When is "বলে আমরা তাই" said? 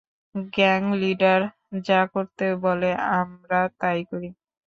2.63-3.99